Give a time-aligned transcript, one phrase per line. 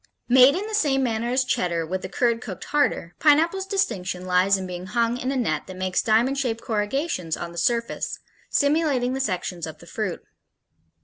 [0.27, 4.57] Made in the same manner as Cheddar with the curd cooked harder, Pineapple's distinction lies
[4.57, 8.17] in being hung in a net that makes diamond shaped corrugations on the surface,
[8.49, 10.23] simulating the sections of the fruit.